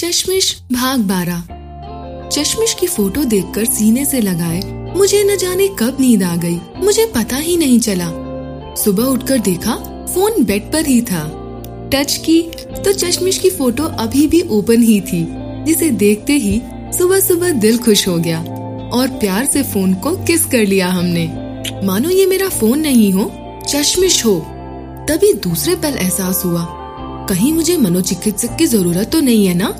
[0.00, 1.40] चश्मिश, भाग बारह।
[2.28, 4.60] चश्मिश की फ़ोटो देखकर सीने से लगाए,
[4.96, 8.06] मुझे न जाने कब नींद आ गई, मुझे पता ही नहीं चला।
[8.74, 9.74] सुबह उठकर देखा,
[10.14, 11.22] फ़ोन बेड पर ही था।
[11.92, 12.40] टच की
[12.84, 15.26] तो चश्मिश की फ़ोटो अभी भी ओपन ही थी,
[15.64, 16.60] जिसे देखते ही
[16.98, 18.40] सुबह सुबह दिल खुश हो गया,
[18.92, 21.26] और प्यार से फ़ोन को किस कर लिया हमने।
[21.86, 23.30] मानो ये मेरा फ़ोन नहीं हो,
[23.68, 24.38] चश्मिश हो।
[25.10, 26.66] तभी दूसरे पल एहसास हुआ,
[27.28, 29.74] कहीं मुझे मनोचिकित्सक की ज़रूरत तो नहीं है ना?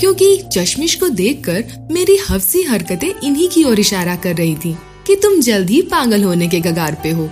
[0.00, 5.16] क्योंकि चश्मिश को देखकर मेरी हफ्सी हरकतें इन्हीं की ओर इशारा कर रही थी कि
[5.16, 7.28] तुम जल्द ही पागल होने के गगार पे हो।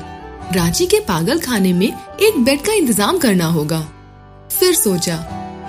[0.55, 3.80] रांची के पागल खाने में एक बेड का इंतज़ाम करना होगा।
[4.50, 5.16] फिर सोचा,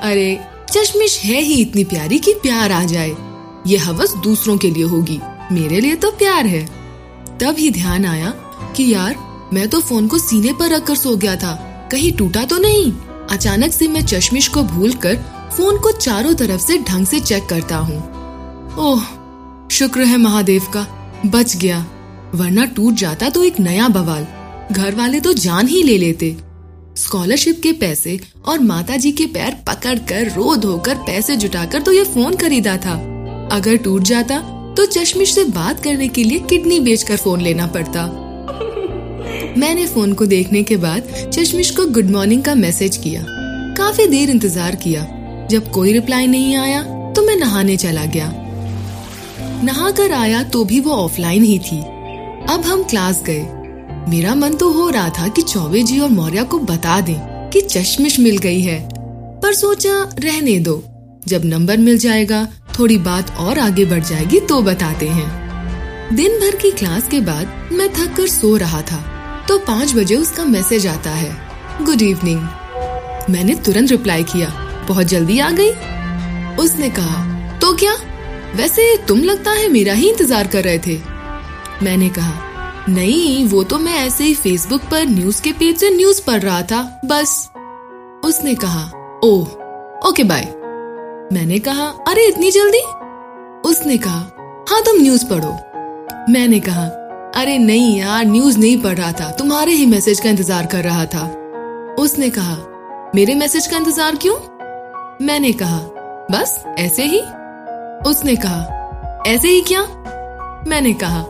[0.04, 0.40] अरे
[0.72, 3.16] चश्मिश है ही इतनी प्यारी कि प्यार आ जाए।
[3.68, 5.20] ये हवस दूसरों के लिए होगी,
[5.52, 6.66] मेरे लिए तो प्यार है।
[7.40, 8.30] तब ही ध्यान आया
[8.76, 9.16] कि यार,
[9.54, 11.54] मैं तो फ़ोन को सीने पर रखकर सो गया था,
[11.92, 12.92] कहीं टूटा तो नहीं?
[13.32, 15.16] अचानक से मैं चश्मिश को भूलकर
[15.52, 17.98] फ़ोन को चारों तरफ़ से ढंग से चेक करता हूँ।
[18.80, 19.02] ओह,
[19.72, 20.86] शुक्र है महादेव का,
[21.26, 21.80] बच गया।
[22.36, 24.28] वरना टूट जाता तो एक नया बवाल।
[24.72, 26.36] घर वाले तो जान ही ले लेते।
[26.98, 32.04] स्कॉलरशिप के पैसे और माताजी के पैर पकड़ कर रो धोकर पैसे जुटाकर तो ये
[32.06, 32.96] फ़ोन खरीदा था।
[33.52, 34.40] अगर टूट जाता
[34.78, 38.06] तो चश्मिश से बात करने के लिए किडनी बेचकर फ़ोन लेना पड़ता।
[39.58, 43.26] मैंने फ़ोन को देखने के बाद चश्मिश को गुड मॉर्निंग का मैसेज किया।
[43.78, 45.08] काफ़ी देर इंतज़ार किया।
[45.52, 48.32] जब कोई रिप्लाई नहीं आया तो मैं नहाने चला गया।
[49.64, 51.80] नहा कर आया तो भी वो ऑफलाइन ही थी।
[52.50, 53.42] अब हम क्लास गए।
[54.10, 57.62] मेरा मन तो हो रहा था कि चौबे जी और मौर्य को बता दें कि
[57.62, 58.90] चश्मिश मिल गई है।
[59.42, 60.84] पर सोचा, रहने दो।
[61.28, 62.48] जब नंबर मिल जाएगा,
[62.80, 67.70] थोड़ी बात और आगे बढ़ जाएगी तो बताते हैं। दिन भर की क्लास के बाद
[67.72, 69.00] मैं थक कर सो रहा था।
[69.48, 71.38] तो पाँच बजे उसका मैसेज आता है।
[71.82, 72.42] गुड इवनिंग
[73.30, 75.70] मैंने तुरंत रिप्लाई किया। बहुत जल्दी आ गई।
[76.56, 77.24] उसने कहा
[77.60, 77.94] तो क्या?
[78.56, 80.98] वैसे तुम लगता है मेरा ही इंतज़ार कर रहे थे?
[81.84, 86.22] मैंने कहा, नहीं, वो तो मैं ऐसे ही फेसबुक पर न्यूज़ के पेज से न्यूज़
[86.28, 87.50] पढ़ रहा था, बस।
[88.26, 88.84] उसने कहा,
[89.24, 90.46] ओह ओके बाय
[91.34, 92.82] मैंने कहा, अरे, इतनी जल्दी?
[93.70, 94.20] उसने कहा
[94.70, 95.52] हाँ तुम न्यूज़ पढ़ो।
[96.30, 96.86] मैंने कहा,
[97.36, 101.06] अरे, नहीं यार न्यूज़ नहीं पढ़ रहा था, तुम्हारे ही मैसेज का इंतज़ार कर रहा
[101.06, 101.26] था।
[102.00, 102.58] उसने कहा,
[103.16, 104.36] मेरे मैसेज का इंतज़ार क्यों?
[105.22, 105.80] मैंने कहा,
[106.32, 107.20] बस, ऐसे ही?
[108.10, 109.82] उसने कहा, ऐसे ही क्या?
[110.68, 111.26] मैंने कहा,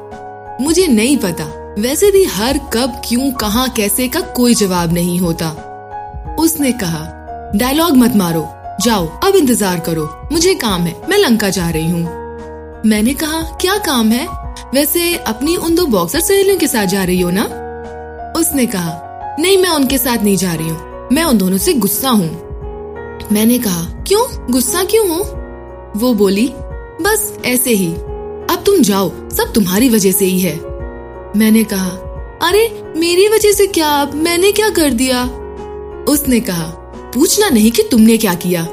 [0.62, 1.46] मुझे नहीं पता,
[1.82, 5.50] वैसे भी हर कब, क्यों, कहाँ, कैसे का कोई जवाब नहीं होता।
[6.40, 7.00] उसने कहा,
[7.56, 8.48] डायलॉग मत मारो,
[8.82, 12.04] जाओ, अब इंतज़ार करो, मुझे काम है, मैं लंका जा रही हूँ।
[12.86, 14.28] मैंने कहा, क्या काम है?
[14.74, 17.44] वैसे अपनी उन दो बॉक्सर सहेलियों के साथ जा रही हो ना?
[18.40, 18.96] उसने कहा,
[19.40, 22.51] नहीं, मैं उनके साथ नहीं जा रही हूँ, मैं उन दोनों से गुस्सा हूँ।
[23.32, 24.52] मैंने कहा, क्यों?
[24.52, 25.22] गुस्सा क्यों हो?
[26.00, 26.54] वो बोली,
[27.02, 30.56] बस ऐसे ही। अब तुम जाओ, सब तुम्हारी वजह से ही है।
[31.38, 31.90] मैंने कहा,
[32.42, 33.88] अरे, मेरी वजह से क्या?
[33.88, 35.24] अब मैंने क्या कर दिया?
[36.10, 36.66] उसने कहा,
[37.16, 38.64] पूछना नहीं कि तुमने क्या किया।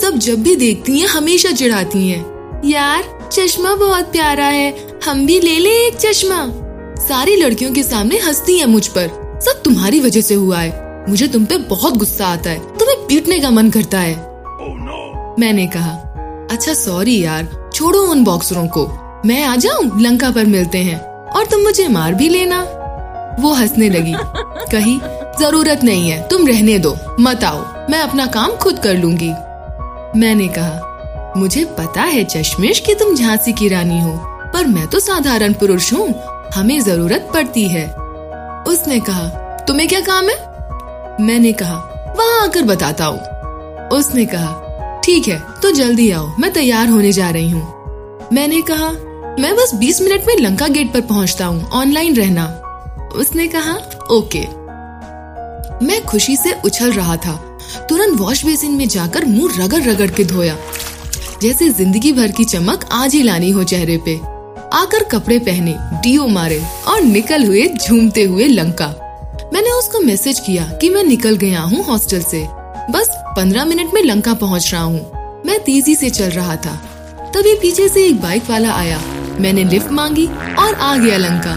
[0.00, 2.26] सब जब भी देखती हैं, हमेशा चिढ़ाती हैं।
[2.64, 6.50] यार, चश्मा बहुत प्यारा है, हम भी ले ले एक चश्मा।
[6.98, 11.28] सारी लड़कियों के सामने हंसती है मुझ पर। सब तुम्हारी वजह से हुआ है। मुझे
[11.28, 12.71] तुम पे बहुत गुस्सा आता है।
[13.12, 15.40] पीटने का मन करता है। Oh, no.
[15.40, 15.90] मैंने कहा
[16.50, 18.86] अच्छा सॉरी यार छोड़ो उन बॉक्सरों को।
[19.26, 21.00] मैं आ जाऊँ लंका पर मिलते हैं
[21.30, 22.60] और तुम मुझे मार भी लेना।
[23.40, 24.14] वो हंसने लगी।
[24.72, 24.96] कही
[25.40, 29.30] ज़रूरत नहीं है तुम रहने दो मत आओ मैं अपना काम खुद कर लूँगी।
[30.18, 34.18] मैंने कहा मुझे पता है चश्मेश कि तुम झांसी की रानी हो
[34.54, 36.08] पर मैं तो साधारण पुरुष हूँ
[36.54, 37.86] हमें ज़रूरत पड़ती है।
[38.68, 39.28] उसने कहा
[39.68, 40.40] तुम्हें क्या काम है?
[41.20, 46.88] मैंने कहा वहाँ आकर बताता हूँ। उसने कहा, ठीक है तो जल्दी आओ, मैं तैयार
[46.88, 48.90] होने जा रही हूँ। मैंने कहा,
[49.40, 52.46] मैं बस 20 मिनट में लंका गेट पर पहुँचता हूँ, ऑनलाइन रहना।
[53.16, 53.74] उसने कहा,
[54.10, 54.40] ओके।
[55.86, 57.36] मैं खुशी से उछल रहा था।
[57.88, 60.56] तुरंत वॉश बेसिन में जाकर मुँह रगड़ रगड़ के धोया।
[61.42, 64.16] जैसे ज़िंदगी भर की चमक आज ही लानी हो चेहरे पे।
[64.72, 68.94] आकर कपड़े पहने, डीओ मारे और निकल हुए झूमते हुए लंका।
[69.52, 72.46] मैंने उसको मैसेज किया कि मैं निकल गया हूँ हॉस्टल से।
[72.90, 76.74] बस पंद्रह मिनट में लंका पहुँच रहा हूँ। मैं तेज़ी से चल रहा था।
[77.34, 79.00] तभी पीछे से एक बाइक वाला आया।
[79.40, 80.26] मैंने लिफ्ट मांगी
[80.58, 81.54] और आ गया लंका।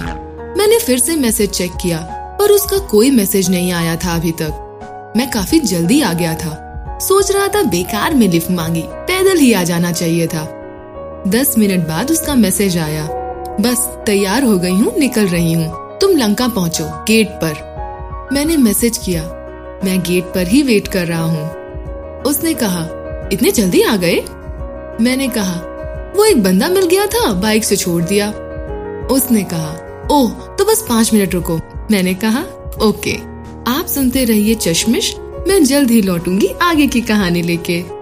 [0.57, 1.97] मैंने फिर से मैसेज चेक किया,
[2.39, 6.97] पर उसका कोई मैसेज नहीं आया था अभी तक। मैं काफ़ी जल्दी आ गया था।
[7.01, 10.43] सोच रहा था बेकार में लिफ्ट मांगी, पैदल ही आ जाना चाहिए था।
[11.27, 13.07] दस मिनट बाद उसका मैसेज आया।
[13.61, 17.74] बस तैयार हो गई हूँ, निकल रही हूँ। तुम लंका पहुँचो गेट पर।
[18.33, 19.23] मैंने मैसेज किया।
[19.83, 22.81] मैं गेट पर ही वेट कर रहा हूँ। उसने कहा,
[23.33, 24.15] इतने जल्दी आ गए?
[25.01, 25.55] मैंने कहा,
[26.15, 28.29] वो एक बंदा मिल गया था बाइक से छोड़ दिया।
[29.11, 29.71] उसने कहा,
[30.11, 31.59] ओह तो बस पाँच मिनट रुको।
[31.91, 32.41] मैंने कहा,
[32.81, 33.15] ओके,
[33.71, 35.15] आप सुनते रहिए चश्मिश,
[35.47, 37.94] मैं जल्द ही लौटूँगी आगे की कहानी लेके।